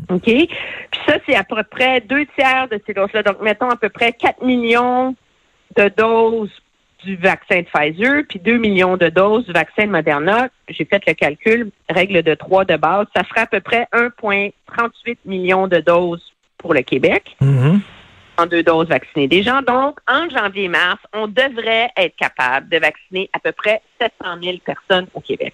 OK? 0.09 0.23
Puis 0.25 0.49
ça, 1.07 1.15
c'est 1.25 1.35
à 1.35 1.43
peu 1.43 1.63
près 1.63 2.01
deux 2.01 2.25
tiers 2.37 2.67
de 2.67 2.79
ces 2.85 2.93
doses-là. 2.93 3.23
Donc, 3.23 3.41
mettons 3.41 3.69
à 3.69 3.77
peu 3.77 3.89
près 3.89 4.11
4 4.11 4.43
millions 4.43 5.15
de 5.75 5.89
doses 5.97 6.51
du 7.05 7.15
vaccin 7.15 7.61
de 7.61 7.65
Pfizer, 7.65 8.23
puis 8.27 8.39
2 8.39 8.57
millions 8.57 8.97
de 8.97 9.09
doses 9.09 9.45
du 9.45 9.53
vaccin 9.53 9.85
de 9.85 9.91
Moderna. 9.91 10.49
J'ai 10.67 10.85
fait 10.85 11.01
le 11.07 11.13
calcul, 11.13 11.71
règle 11.89 12.23
de 12.23 12.33
3 12.33 12.65
de 12.65 12.75
base. 12.75 13.05
Ça 13.15 13.23
ferait 13.23 13.41
à 13.41 13.47
peu 13.47 13.61
près 13.61 13.87
1,38 13.93 15.17
millions 15.25 15.67
de 15.67 15.79
doses 15.79 16.33
pour 16.57 16.73
le 16.73 16.81
Québec. 16.81 17.35
Mm-hmm. 17.41 17.79
En 18.37 18.45
deux 18.47 18.63
doses 18.63 18.87
vaccinées 18.87 19.29
des 19.29 19.43
gens. 19.43 19.61
Donc, 19.61 19.99
en 20.09 20.27
janvier 20.29 20.63
et 20.63 20.67
mars, 20.67 20.99
on 21.13 21.27
devrait 21.27 21.89
être 21.95 22.15
capable 22.17 22.67
de 22.67 22.77
vacciner 22.79 23.29
à 23.31 23.39
peu 23.39 23.53
près 23.53 23.81
700 24.01 24.41
000 24.43 24.57
personnes 24.65 25.07
au 25.13 25.21
Québec. 25.21 25.53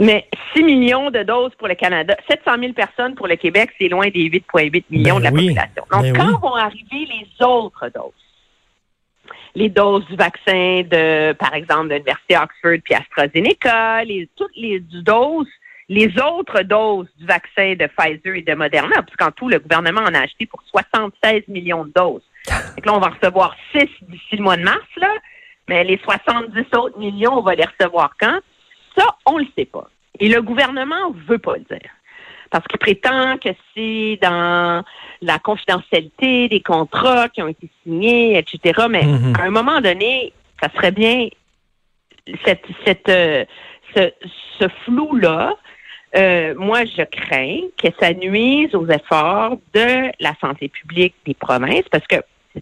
Mais 0.00 0.26
6 0.54 0.64
millions 0.64 1.10
de 1.10 1.22
doses 1.22 1.52
pour 1.56 1.68
le 1.68 1.74
Canada, 1.74 2.16
700 2.28 2.58
000 2.58 2.72
personnes 2.72 3.14
pour 3.14 3.28
le 3.28 3.36
Québec, 3.36 3.70
c'est 3.78 3.88
loin 3.88 4.08
des 4.08 4.28
8,8 4.30 4.84
millions 4.90 5.20
ben 5.20 5.20
de 5.20 5.24
la 5.24 5.30
population. 5.30 5.84
Donc, 5.92 6.02
ben 6.02 6.16
quand 6.16 6.40
vont 6.40 6.56
arriver 6.56 7.06
les 7.06 7.44
autres 7.44 7.88
doses, 7.94 8.21
les 9.54 9.68
doses 9.68 10.06
du 10.06 10.16
vaccin 10.16 10.82
de, 10.82 11.32
par 11.34 11.54
exemple, 11.54 11.88
de 11.88 11.94
l'Université 11.94 12.36
Oxford 12.36 12.78
puis 12.84 12.94
AstraZeneca, 12.94 14.04
les, 14.04 14.28
toutes 14.36 14.56
les 14.56 14.80
doses, 14.80 15.48
les 15.88 16.12
autres 16.20 16.62
doses 16.62 17.08
du 17.18 17.26
vaccin 17.26 17.74
de 17.74 17.86
Pfizer 17.86 18.34
et 18.34 18.42
de 18.42 18.54
Moderna, 18.54 19.02
puisqu'en 19.02 19.30
tout, 19.30 19.48
le 19.48 19.58
gouvernement 19.58 20.00
en 20.00 20.14
a 20.14 20.20
acheté 20.20 20.46
pour 20.46 20.62
76 20.70 21.48
millions 21.48 21.84
de 21.84 21.92
doses. 21.94 22.22
Donc 22.48 22.86
là, 22.86 22.94
on 22.94 23.00
va 23.00 23.08
recevoir 23.08 23.56
6 23.72 23.86
d'ici 24.02 24.36
le 24.36 24.42
mois 24.42 24.56
de 24.56 24.62
mars, 24.62 24.88
là, 24.96 25.12
mais 25.68 25.84
les 25.84 25.98
70 25.98 26.64
autres 26.76 26.98
millions, 26.98 27.38
on 27.38 27.42
va 27.42 27.54
les 27.54 27.64
recevoir 27.64 28.14
quand? 28.18 28.40
Ça, 28.96 29.06
on 29.26 29.38
le 29.38 29.46
sait 29.56 29.64
pas. 29.64 29.88
Et 30.18 30.28
le 30.28 30.42
gouvernement 30.42 31.14
veut 31.28 31.38
pas 31.38 31.56
le 31.56 31.64
dire. 31.64 31.90
Parce 32.52 32.66
qu'il 32.68 32.78
prétend 32.78 33.38
que 33.38 33.48
c'est 33.74 34.18
dans 34.22 34.84
la 35.22 35.38
confidentialité 35.38 36.48
des 36.48 36.60
contrats 36.60 37.28
qui 37.30 37.40
ont 37.42 37.48
été 37.48 37.68
signés, 37.82 38.36
etc. 38.38 38.86
Mais 38.90 39.04
Mhm. 39.04 39.34
à 39.40 39.44
un 39.44 39.50
moment 39.50 39.80
donné, 39.80 40.32
ça 40.62 40.68
serait 40.76 40.92
bien 40.92 41.28
cette, 42.44 42.64
cette, 42.84 43.08
euh, 43.08 43.44
ce, 43.96 44.12
ce 44.58 44.68
flou-là. 44.84 45.54
euh, 46.14 46.54
moi, 46.58 46.84
je 46.84 47.02
crains 47.04 47.60
que 47.82 47.88
ça 47.98 48.12
nuise 48.12 48.74
aux 48.74 48.86
efforts 48.86 49.56
de 49.72 50.10
la 50.20 50.34
santé 50.40 50.68
publique 50.68 51.14
des 51.24 51.32
provinces 51.34 51.88
parce 51.90 52.06
que 52.06 52.16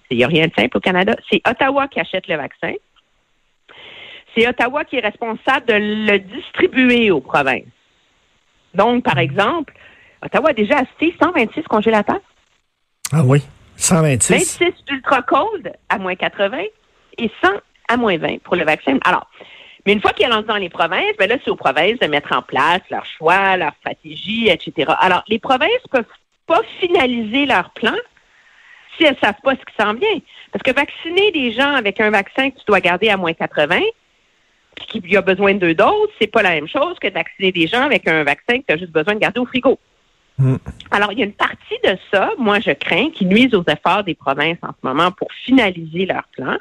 il 0.08 0.18
n'y 0.18 0.22
a 0.24 0.28
rien 0.28 0.46
de 0.46 0.52
simple 0.54 0.76
au 0.76 0.80
Canada. 0.80 1.16
C'est 1.28 1.42
Ottawa 1.48 1.88
qui 1.88 1.98
achète 1.98 2.28
le 2.28 2.36
vaccin. 2.36 2.74
C'est 4.36 4.46
Ottawa 4.48 4.84
qui 4.84 4.96
est 4.96 5.00
responsable 5.00 5.66
de 5.66 5.74
le 6.12 6.18
distribuer 6.20 7.10
aux 7.10 7.20
provinces. 7.20 7.64
Donc, 8.74 9.04
par 9.04 9.18
exemple, 9.18 9.74
Ottawa 10.24 10.50
a 10.50 10.52
déjà 10.52 10.78
acheté 10.78 11.14
126 11.20 11.62
congélateurs. 11.64 12.20
Ah 13.12 13.22
oui, 13.24 13.42
126. 13.76 14.60
26 14.60 14.92
ultra 14.92 15.22
cold 15.22 15.72
à 15.88 15.98
moins 15.98 16.14
80 16.14 16.58
et 17.18 17.30
100 17.42 17.48
à 17.88 17.96
moins 17.96 18.16
20 18.18 18.42
pour 18.42 18.56
le 18.56 18.64
vaccin. 18.64 18.98
Alors, 19.04 19.28
mais 19.86 19.94
une 19.94 20.00
fois 20.00 20.12
qu'il 20.12 20.26
est 20.26 20.28
lancé 20.28 20.46
dans 20.46 20.56
les 20.56 20.68
provinces, 20.68 21.16
ben 21.18 21.28
là, 21.28 21.36
c'est 21.42 21.50
aux 21.50 21.56
provinces 21.56 21.98
de 21.98 22.06
mettre 22.06 22.36
en 22.36 22.42
place 22.42 22.82
leur 22.90 23.04
choix, 23.04 23.56
leur 23.56 23.72
stratégie, 23.80 24.48
etc. 24.48 24.92
Alors, 25.00 25.22
les 25.28 25.38
provinces 25.38 25.86
peuvent 25.90 26.04
pas 26.46 26.60
finaliser 26.80 27.46
leur 27.46 27.70
plan 27.70 27.94
si 28.96 29.04
elles 29.04 29.16
savent 29.22 29.40
pas 29.42 29.52
ce 29.52 29.64
qui 29.64 29.74
s'en 29.80 29.94
vient. 29.94 30.20
Parce 30.52 30.62
que 30.62 30.72
vacciner 30.72 31.30
des 31.32 31.52
gens 31.52 31.74
avec 31.74 32.00
un 32.00 32.10
vaccin 32.10 32.50
que 32.50 32.58
tu 32.58 32.64
dois 32.66 32.80
garder 32.80 33.08
à 33.08 33.16
moins 33.16 33.32
80, 33.32 33.80
puis 34.88 35.00
qu'il 35.00 35.12
y 35.12 35.16
a 35.16 35.22
besoin 35.22 35.54
de 35.54 35.58
deux 35.58 35.74
doses, 35.74 36.08
c'est 36.20 36.26
pas 36.26 36.42
la 36.42 36.50
même 36.50 36.68
chose 36.68 36.98
que 37.00 37.08
de 37.08 37.14
vacciner 37.14 37.52
des 37.52 37.66
gens 37.66 37.82
avec 37.82 38.08
un 38.08 38.24
vaccin 38.24 38.58
que 38.58 38.64
tu 38.66 38.74
as 38.74 38.78
juste 38.78 38.92
besoin 38.92 39.14
de 39.14 39.20
garder 39.20 39.40
au 39.40 39.46
frigo. 39.46 39.78
Mm. 40.38 40.56
Alors, 40.90 41.12
il 41.12 41.18
y 41.18 41.22
a 41.22 41.26
une 41.26 41.32
partie 41.32 41.78
de 41.84 41.96
ça, 42.10 42.30
moi, 42.38 42.60
je 42.60 42.70
crains, 42.70 43.10
qui 43.10 43.26
nuise 43.26 43.54
aux 43.54 43.64
efforts 43.64 44.04
des 44.04 44.14
provinces 44.14 44.58
en 44.62 44.70
ce 44.70 44.86
moment 44.86 45.10
pour 45.12 45.28
finaliser 45.44 46.06
leur 46.06 46.24
plan. 46.32 46.56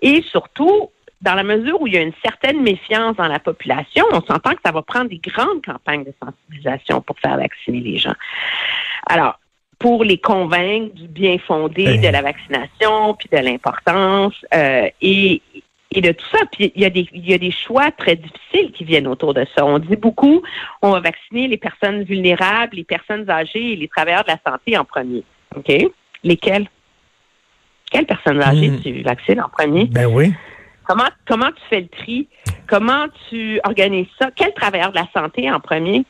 Et 0.00 0.22
surtout, 0.22 0.90
dans 1.20 1.34
la 1.34 1.44
mesure 1.44 1.80
où 1.80 1.86
il 1.86 1.94
y 1.94 1.96
a 1.96 2.02
une 2.02 2.12
certaine 2.24 2.62
méfiance 2.62 3.16
dans 3.16 3.28
la 3.28 3.38
population, 3.38 4.04
on 4.12 4.20
s'entend 4.20 4.52
que 4.52 4.60
ça 4.64 4.72
va 4.72 4.82
prendre 4.82 5.08
des 5.08 5.18
grandes 5.18 5.64
campagnes 5.64 6.04
de 6.04 6.12
sensibilisation 6.22 7.00
pour 7.00 7.18
faire 7.20 7.36
vacciner 7.36 7.80
les 7.80 7.98
gens. 7.98 8.14
Alors, 9.06 9.38
pour 9.78 10.04
les 10.04 10.18
convaincre 10.18 10.94
du 10.94 11.08
bien 11.08 11.38
fondé 11.38 11.98
de 11.98 12.08
la 12.08 12.22
vaccination, 12.22 13.14
puis 13.14 13.28
de 13.32 13.38
l'importance, 13.38 14.34
euh, 14.54 14.88
et, 15.00 15.42
et 15.94 16.00
de 16.00 16.12
tout 16.12 16.24
ça. 16.32 16.38
Puis 16.52 16.72
il 16.74 16.82
y, 16.82 16.84
a 16.84 16.90
des, 16.90 17.06
il 17.12 17.28
y 17.28 17.34
a 17.34 17.38
des 17.38 17.50
choix 17.50 17.90
très 17.90 18.16
difficiles 18.16 18.72
qui 18.72 18.84
viennent 18.84 19.06
autour 19.06 19.34
de 19.34 19.44
ça. 19.56 19.64
On 19.64 19.78
dit 19.78 19.96
beaucoup, 19.96 20.42
on 20.80 20.90
va 20.90 21.00
vacciner 21.00 21.48
les 21.48 21.56
personnes 21.56 22.02
vulnérables, 22.04 22.76
les 22.76 22.84
personnes 22.84 23.28
âgées 23.30 23.72
et 23.72 23.76
les 23.76 23.88
travailleurs 23.88 24.24
de 24.24 24.30
la 24.30 24.38
santé 24.50 24.76
en 24.76 24.84
premier. 24.84 25.22
OK? 25.56 25.70
Lesquelles? 26.24 26.68
Quelles 27.90 28.06
personnes 28.06 28.42
âgées 28.42 28.70
Hmm. 28.70 28.80
tu 28.80 29.02
vaccines 29.02 29.40
en 29.40 29.48
premier? 29.48 29.84
Ben 29.86 30.06
oui. 30.06 30.32
Comment, 30.84 31.08
comment 31.26 31.48
tu 31.50 31.62
fais 31.68 31.80
le 31.80 31.88
tri? 31.88 32.28
Comment 32.66 33.06
tu 33.28 33.60
organises 33.64 34.08
ça? 34.18 34.30
Quels 34.34 34.54
travailleurs 34.54 34.90
de 34.90 34.96
la 34.96 35.08
santé 35.14 35.50
en 35.50 35.60
premier? 35.60 36.04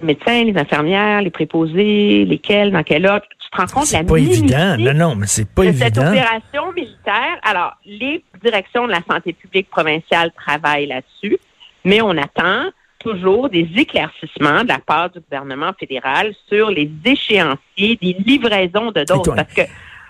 Les 0.00 0.06
médecins, 0.06 0.44
les 0.44 0.56
infirmières, 0.58 1.22
les 1.22 1.30
préposés, 1.30 2.24
lesquels, 2.24 2.72
dans 2.72 2.82
quel 2.82 3.06
ordre? 3.06 3.24
Te 3.52 3.58
rends 3.58 3.66
compte 3.66 3.92
la 3.92 3.98
C'est 3.98 4.04
pas 4.04 4.16
évident. 4.16 4.76
Non, 4.78 4.94
non, 4.94 5.14
mais 5.14 5.26
c'est 5.26 5.48
pas 5.48 5.66
de 5.66 5.72
cette 5.72 5.96
évident. 5.96 6.10
opération 6.10 6.72
militaire. 6.72 7.38
Alors, 7.42 7.74
les 7.84 8.24
directions 8.42 8.86
de 8.86 8.92
la 8.92 9.02
santé 9.08 9.34
publique 9.34 9.68
provinciale 9.68 10.32
travaillent 10.32 10.86
là-dessus, 10.86 11.38
mais 11.84 12.00
on 12.00 12.16
attend 12.16 12.70
toujours 12.98 13.50
des 13.50 13.68
éclaircissements 13.76 14.62
de 14.62 14.68
la 14.68 14.78
part 14.78 15.10
du 15.10 15.20
gouvernement 15.20 15.72
fédéral 15.78 16.34
sur 16.48 16.70
les 16.70 16.90
échéanciers 17.04 17.98
des 18.00 18.16
livraisons 18.24 18.90
de 18.92 19.04
doses. 19.04 19.34
Parce 19.34 19.52
que 19.52 19.62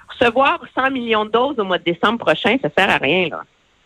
recevoir 0.08 0.60
100 0.74 0.90
millions 0.90 1.24
de 1.24 1.30
doses 1.30 1.58
au 1.58 1.64
mois 1.64 1.78
de 1.78 1.84
décembre 1.84 2.18
prochain, 2.18 2.56
ça 2.62 2.68
sert 2.76 2.90
à 2.90 2.98
rien, 2.98 3.28
là. 3.28 3.42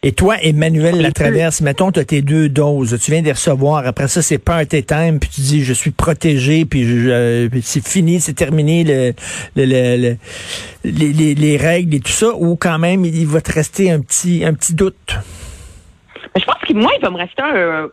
Et 0.07 0.13
toi, 0.13 0.37
Emmanuel 0.41 1.01
Latraverse, 1.03 1.63
mettons, 1.63 1.91
tu 1.91 1.99
as 1.99 2.05
tes 2.05 2.23
deux 2.23 2.49
doses, 2.49 2.97
tu 3.03 3.11
viens 3.11 3.23
de 3.23 3.27
les 3.27 3.33
recevoir. 3.33 3.85
Après 3.89 4.07
ça, 4.07 4.23
c'est 4.23 4.39
party 4.39 4.85
time, 4.85 5.19
puis 5.19 5.29
tu 5.35 5.41
dis, 5.41 5.65
je 5.65 5.73
suis 5.73 5.91
protégé, 5.91 6.65
puis, 6.65 6.85
euh, 7.11 7.49
c'est 7.61 7.85
fini, 7.85 8.21
c'est 8.21 8.35
terminé 8.35 8.85
le, 8.85 9.15
le- 9.57 9.65
le- 9.65 9.97
le- 9.97 10.17
les, 10.85 11.13
les- 11.13 11.35
les 11.35 11.57
règles 11.57 11.97
et 11.97 12.01
tout 12.01 12.13
ça, 12.13 12.29
ou 12.37 12.55
quand 12.55 12.79
même, 12.79 13.05
il, 13.05 13.27
va 13.27 13.41
te 13.41 13.51
rester 13.53 13.91
un 13.91 14.01
petit, 14.01 14.45
un 14.45 14.55
petit 14.55 14.75
doute? 14.75 15.17
Mais 16.37 16.41
je 16.41 16.45
pense 16.47 16.63
que 16.69 16.73
moi, 16.73 16.93
il 16.97 17.03
va 17.03 17.11
me 17.11 17.17
rester 17.17 17.43
un. 17.43 17.89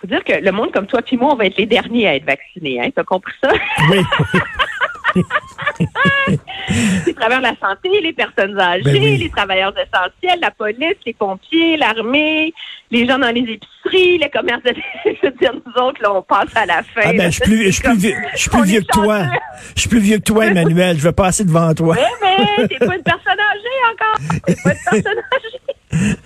faut 0.00 0.06
dire 0.06 0.24
que 0.24 0.32
le 0.42 0.52
monde 0.52 0.72
comme 0.72 0.86
toi 0.86 1.02
puis 1.02 1.18
moi, 1.18 1.34
on 1.34 1.36
va 1.36 1.44
être 1.44 1.58
les 1.58 1.66
derniers 1.66 2.08
à 2.08 2.14
être 2.14 2.24
vaccinés. 2.24 2.80
Hein? 2.80 2.88
T'as 2.96 3.04
compris 3.04 3.34
ça? 3.42 3.50
Oui, 3.90 3.98
les 7.06 7.14
travailleurs 7.14 7.40
de 7.40 7.46
la 7.46 7.56
santé, 7.68 8.00
les 8.00 8.12
personnes 8.12 8.58
âgées, 8.58 8.82
Ben 8.84 9.02
oui. 9.02 9.18
les 9.18 9.30
travailleurs 9.30 9.72
essentiels, 9.72 10.40
la 10.40 10.50
police, 10.50 10.96
les 11.06 11.14
pompiers, 11.14 11.76
l'armée, 11.76 12.52
les 12.90 13.06
gens 13.06 13.18
dans 13.18 13.30
les 13.30 13.40
épiceries, 13.40 14.18
les 14.18 14.30
commerces 14.30 14.62
de... 14.62 14.74
Je 15.04 15.26
veux 15.26 15.32
dire, 15.32 15.52
nous 15.54 15.82
autres, 15.82 16.02
là, 16.02 16.14
on 16.14 16.22
passe 16.22 16.54
à 16.54 16.66
la 16.66 16.82
fin. 16.82 17.02
Ah 17.04 17.12
ben, 17.12 17.30
je 17.30 17.36
suis 17.36 17.42
plus, 17.42 17.66
je 17.66 17.70
suis 17.70 17.82
plus 17.82 17.96
vieux, 17.96 18.14
je 18.36 18.50
plus 18.50 18.64
vieux 18.64 18.80
que 18.80 18.92
toi. 18.92 19.22
Je 19.74 19.80
suis 19.80 19.88
plus 19.88 20.00
vieux 20.00 20.18
que 20.18 20.24
toi, 20.24 20.46
Emmanuel. 20.46 20.98
Je 20.98 21.02
vais 21.02 21.12
passer 21.12 21.44
devant 21.44 21.72
toi. 21.74 21.94
Mais, 21.94 22.06
mais, 22.58 22.68
t'es 22.68 22.78
pas 22.78 22.96
une 22.96 23.02
personne 23.02 23.38
âgée 23.38 23.78
encore. 23.92 24.18
T'es 24.46 24.54
pas 24.62 24.72
une 24.72 25.02
personne 25.02 25.22
âgée. 25.32 26.16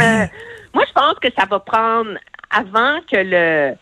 Euh, 0.00 0.26
moi, 0.74 0.82
je 0.88 0.92
pense 0.92 1.14
que 1.22 1.28
ça 1.38 1.46
va 1.48 1.60
prendre 1.60 2.18
avant 2.50 2.98
que 3.08 3.16
le 3.16 3.76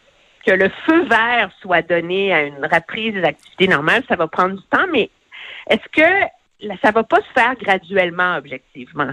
que 0.45 0.53
le 0.53 0.71
feu 0.87 1.05
vert 1.05 1.51
soit 1.61 1.83
donné 1.83 2.33
à 2.33 2.43
une 2.43 2.65
reprise 2.65 3.15
des 3.15 3.25
activités 3.25 3.69
normales, 3.69 4.03
ça 4.09 4.17
va 4.17 4.27
prendre 4.27 4.57
du 4.57 4.63
temps, 4.71 4.87
mais 4.91 5.11
est-ce 5.69 5.89
que 5.93 6.77
ça 6.83 6.91
va 6.91 7.03
pas 7.03 7.21
se 7.21 7.33
faire 7.35 7.55
graduellement, 7.57 8.37
objectivement? 8.37 9.13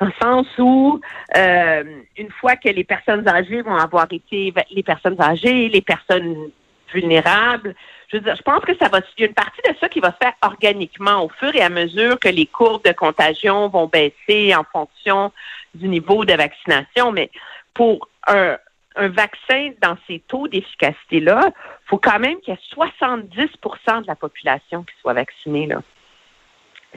Dans 0.00 0.06
le 0.06 0.12
sens 0.20 0.46
où, 0.58 1.00
euh, 1.36 1.84
une 2.16 2.30
fois 2.32 2.56
que 2.56 2.68
les 2.68 2.84
personnes 2.84 3.26
âgées 3.28 3.62
vont 3.62 3.76
avoir 3.76 4.06
été, 4.10 4.52
les 4.70 4.82
personnes 4.82 5.20
âgées, 5.20 5.68
les 5.68 5.82
personnes 5.82 6.50
vulnérables, 6.92 7.74
je 8.08 8.16
veux 8.16 8.22
dire, 8.22 8.36
je 8.36 8.42
pense 8.42 8.64
que 8.64 8.76
ça 8.76 8.88
va, 8.88 9.00
il 9.16 9.22
y 9.22 9.24
a 9.24 9.28
une 9.28 9.34
partie 9.34 9.60
de 9.68 9.74
ça 9.80 9.88
qui 9.88 10.00
va 10.00 10.12
se 10.12 10.16
faire 10.22 10.34
organiquement 10.42 11.24
au 11.24 11.28
fur 11.28 11.54
et 11.54 11.62
à 11.62 11.68
mesure 11.68 12.18
que 12.18 12.28
les 12.28 12.46
courbes 12.46 12.84
de 12.84 12.92
contagion 12.92 13.68
vont 13.68 13.86
baisser 13.86 14.54
en 14.54 14.64
fonction 14.64 15.32
du 15.74 15.88
niveau 15.88 16.24
de 16.24 16.34
vaccination. 16.34 17.12
Mais 17.12 17.30
pour 17.72 18.08
un, 18.26 18.56
un 18.96 19.08
vaccin 19.08 19.70
dans 19.82 19.96
ces 20.06 20.20
taux 20.28 20.46
d'efficacité-là, 20.48 21.46
il 21.48 21.88
faut 21.88 21.98
quand 21.98 22.18
même 22.18 22.38
qu'il 22.40 22.54
y 22.54 22.56
ait 22.56 22.60
70% 22.76 24.02
de 24.02 24.06
la 24.06 24.14
population 24.16 24.82
qui 24.84 24.94
soit 25.00 25.14
vaccinée. 25.14 25.66
Là. 25.66 25.82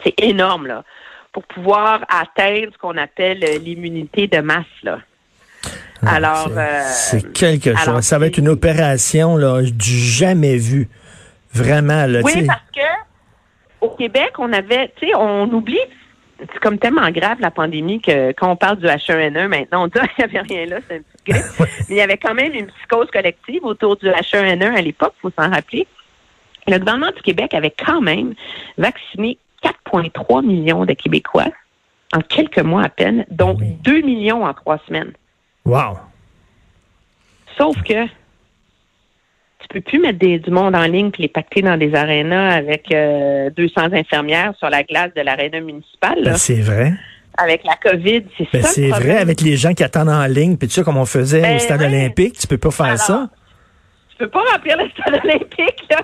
C'est 0.03 0.13
énorme, 0.21 0.67
là, 0.67 0.83
pour 1.31 1.43
pouvoir 1.45 2.01
atteindre 2.09 2.71
ce 2.73 2.77
qu'on 2.77 2.97
appelle 2.97 3.43
euh, 3.43 3.57
l'immunité 3.57 4.27
de 4.27 4.39
masse. 4.39 4.65
Là. 4.83 4.99
Alors, 6.05 6.49
C'est- 6.83 7.25
euh, 7.25 7.31
quelque 7.31 7.75
chose. 7.75 8.01
ça 8.01 8.19
va 8.19 8.27
être 8.27 8.37
une 8.37 8.49
opération 8.49 9.35
là, 9.35 9.61
du 9.63 9.97
jamais 9.97 10.57
vu. 10.57 10.87
Vraiment, 11.53 12.05
là, 12.05 12.19
Oui, 12.23 12.45
parce 12.45 12.61
que 12.75 12.81
au 13.81 13.89
Québec, 13.91 14.33
on 14.37 14.53
avait, 14.53 14.91
tu 14.97 15.07
sais, 15.07 15.15
on 15.15 15.45
oublie, 15.51 15.79
c'est 16.39 16.59
comme 16.59 16.77
tellement 16.77 17.09
grave 17.11 17.39
la 17.39 17.51
pandémie 17.51 18.01
que 18.01 18.31
quand 18.31 18.51
on 18.51 18.55
parle 18.55 18.77
du 18.77 18.85
H1N1 18.85 19.47
maintenant, 19.47 19.83
on 19.83 19.87
dit 19.87 19.99
Ah, 19.99 20.07
il 20.17 20.25
n'y 20.25 20.37
avait 20.37 20.41
rien 20.41 20.65
là, 20.65 20.77
c'est 20.87 20.97
un 20.97 20.99
petit 20.99 21.31
grippe. 21.31 21.45
Mais 21.89 21.95
il 21.95 21.97
y 21.97 22.01
avait 22.01 22.17
quand 22.17 22.33
même 22.33 22.53
une 22.53 22.67
psychose 22.67 23.09
collective 23.11 23.63
autour 23.63 23.95
du 23.97 24.07
H1N1 24.07 24.75
à 24.75 24.81
l'époque, 24.81 25.13
il 25.17 25.21
faut 25.21 25.31
s'en 25.37 25.49
rappeler. 25.49 25.87
Le 26.67 26.79
gouvernement 26.79 27.11
du 27.15 27.21
Québec 27.21 27.53
avait 27.53 27.73
quand 27.77 28.01
même 28.01 28.33
vacciné 28.77 29.37
4,3 29.63 30.45
millions 30.45 30.85
de 30.85 30.93
Québécois 30.93 31.47
en 32.13 32.21
quelques 32.21 32.59
mois 32.59 32.83
à 32.83 32.89
peine, 32.89 33.25
dont 33.29 33.55
Oui. 33.59 33.71
2 33.83 34.01
millions 34.01 34.45
en 34.45 34.53
trois 34.53 34.79
semaines. 34.87 35.13
Wow. 35.65 35.97
Sauf 37.57 37.81
que 37.83 38.05
tu 39.69 39.73
peux 39.73 39.81
plus 39.81 39.99
mettre 39.99 40.19
des- 40.19 40.39
du 40.39 40.49
monde 40.51 40.75
en 40.75 40.83
ligne 40.83 41.11
puis 41.11 41.23
les 41.23 41.27
pacter 41.29 41.61
dans 41.61 41.77
des 41.77 41.93
arénas 41.93 42.51
avec 42.55 42.91
euh, 42.93 43.49
200 43.51 43.93
infirmières 43.93 44.53
sur 44.57 44.69
la 44.69 44.83
glace 44.83 45.13
de 45.15 45.21
l'aréna 45.21 45.59
municipale. 45.59 46.21
Ben, 46.23 46.37
c'est 46.37 46.61
vrai. 46.61 46.93
avec 47.37 47.63
la 47.65 47.75
COVID, 47.75 48.23
c'est 48.37 48.47
Ben, 48.51 48.61
ça 48.63 48.69
c'est 48.69 48.89
vrai, 48.89 49.17
avec 49.17 49.41
les 49.41 49.57
gens 49.57 49.73
qui 49.73 49.83
attendent 49.83 50.09
en 50.09 50.25
ligne, 50.25 50.57
puis 50.57 50.67
tu 50.67 50.75
sais, 50.75 50.83
comme 50.83 50.97
on 50.97 51.05
faisait 51.05 51.41
Ben 51.41 51.55
au 51.57 51.59
stade 51.59 51.81
ouais. 51.81 51.87
olympique, 51.87 52.37
tu 52.39 52.47
peux 52.47 52.57
pas 52.57 52.71
faire 52.71 52.85
Alors, 52.87 52.97
ça. 52.99 53.29
Tu 54.11 54.17
peux 54.17 54.29
pas 54.29 54.41
remplir 54.53 54.77
le 54.77 54.89
stade 54.89 55.21
olympique, 55.23 55.83
là. 55.91 56.01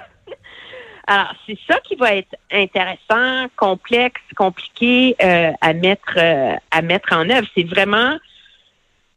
Alors, 1.07 1.33
c'est 1.45 1.57
ça 1.69 1.79
qui 1.83 1.95
va 1.95 2.13
être 2.15 2.33
intéressant, 2.51 3.47
complexe, 3.57 4.21
compliqué 4.37 5.15
euh, 5.23 5.51
à 5.59 5.73
mettre 5.73 6.13
euh, 6.17 6.53
à 6.71 6.81
mettre 6.81 7.11
en 7.13 7.29
œuvre. 7.29 7.47
C'est 7.57 7.67
vraiment 7.67 8.15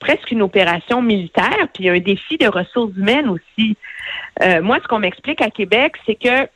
presque 0.01 0.31
une 0.31 0.43
opération 0.43 1.01
militaire, 1.03 1.69
puis 1.75 1.89
un 1.89 2.01
défi 2.01 2.39
de 2.39 2.49
ressources 2.49 2.93
humaines 2.97 3.29
aussi. 3.29 3.77
Euh, 4.43 4.63
moi, 4.63 4.79
ce 4.83 4.89
qu'on 4.89 4.99
m'explique 4.99 5.41
à 5.41 5.51
Québec, 5.51 5.95
c'est 6.07 6.15
que 6.15 6.49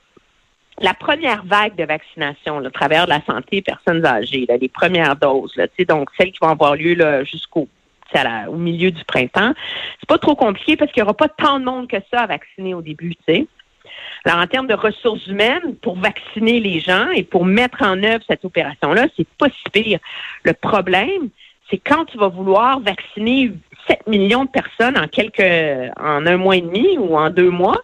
la 0.80 0.94
première 0.94 1.44
vague 1.44 1.76
de 1.76 1.84
vaccination, 1.84 2.64
à 2.64 2.70
travers 2.70 3.04
de 3.04 3.10
la 3.10 3.22
santé, 3.24 3.60
personnes 3.60 4.04
âgées, 4.04 4.46
les 4.60 4.68
premières 4.68 5.16
doses, 5.16 5.54
donc 5.86 6.08
celles 6.16 6.32
qui 6.32 6.38
vont 6.40 6.48
avoir 6.48 6.74
lieu 6.74 6.96
jusqu'au 7.24 7.68
milieu 8.52 8.90
du 8.90 9.04
printemps, 9.04 9.52
c'est 10.00 10.08
pas 10.08 10.18
trop 10.18 10.34
compliqué 10.34 10.76
parce 10.76 10.90
qu'il 10.90 11.02
n'y 11.02 11.04
aura 11.04 11.14
pas 11.14 11.28
tant 11.28 11.60
de 11.60 11.64
monde 11.64 11.88
que 11.88 11.98
ça 12.10 12.20
à 12.20 12.26
vacciner 12.26 12.74
au 12.74 12.82
début. 12.82 13.14
Alors, 14.24 14.40
en 14.40 14.46
termes 14.46 14.66
de 14.66 14.74
ressources 14.74 15.26
humaines, 15.26 15.76
pour 15.82 15.96
vacciner 15.98 16.60
les 16.60 16.80
gens 16.80 17.10
et 17.10 17.22
pour 17.22 17.44
mettre 17.44 17.82
en 17.82 18.02
œuvre 18.02 18.24
cette 18.26 18.44
opération-là, 18.44 19.06
c'est 19.16 19.28
pas 19.38 19.48
si 19.48 19.70
pire. 19.72 19.98
Le 20.44 20.52
problème, 20.52 21.28
c'est 21.70 21.78
quand 21.78 22.04
tu 22.06 22.18
vas 22.18 22.28
vouloir 22.28 22.80
vacciner 22.80 23.52
7 23.86 24.06
millions 24.06 24.44
de 24.44 24.50
personnes 24.50 24.98
en 24.98 25.08
quelques, 25.08 25.40
en 25.98 26.26
un 26.26 26.36
mois 26.36 26.56
et 26.56 26.60
demi 26.60 26.98
ou 26.98 27.16
en 27.16 27.30
deux 27.30 27.50
mois, 27.50 27.80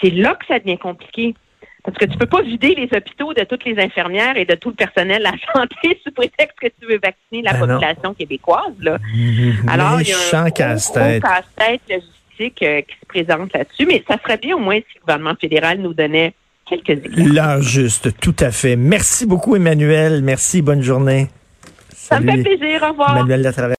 c'est 0.00 0.10
là 0.10 0.34
que 0.34 0.46
ça 0.46 0.58
devient 0.58 0.78
compliqué. 0.78 1.34
Parce 1.84 1.98
que 1.98 2.06
tu 2.06 2.16
peux 2.16 2.26
pas 2.26 2.40
vider 2.40 2.74
les 2.74 2.88
hôpitaux 2.96 3.34
de 3.34 3.44
toutes 3.44 3.64
les 3.66 3.78
infirmières 3.78 4.38
et 4.38 4.46
de 4.46 4.54
tout 4.54 4.70
le 4.70 4.74
personnel 4.74 5.18
de 5.18 5.24
la 5.24 5.34
santé 5.54 6.00
sous 6.02 6.12
prétexte 6.12 6.58
que 6.58 6.68
tu 6.68 6.86
veux 6.88 6.98
vacciner 6.98 7.42
la 7.42 7.52
Ben 7.52 7.66
non. 7.66 7.74
population 7.74 8.14
québécoise, 8.14 8.74
là. 8.80 8.98
Alors, 9.68 10.00
il 10.00 10.08
y 10.08 10.12
a 10.12 10.42
un 10.42 10.50
casse-tête. 10.50 11.22
logistique 11.88 12.62
euh, 12.62 12.80
qui 12.80 12.94
se 13.00 13.06
présente 13.06 13.52
là-dessus. 13.52 13.86
Mais 13.86 14.02
ça 14.08 14.16
serait 14.22 14.38
bien 14.38 14.56
au 14.56 14.60
moins 14.60 14.76
si 14.76 14.94
le 14.94 15.00
gouvernement 15.02 15.34
fédéral 15.38 15.78
nous 15.78 15.92
donnait 15.92 16.32
quelques 16.64 17.04
exemples. 17.04 17.34
L'heure 17.34 17.60
juste, 17.60 18.18
tout 18.18 18.36
à 18.40 18.50
fait. 18.50 18.76
Merci 18.76 19.26
beaucoup, 19.26 19.54
Emmanuel. 19.54 20.22
Merci, 20.22 20.62
bonne 20.62 20.82
journée. 20.82 21.28
Ça 21.90 22.20
me 22.20 22.30
fait 22.30 22.42
plaisir. 22.42 22.82
Au 22.82 22.90
revoir. 22.90 23.16
Emmanuel. 23.16 23.42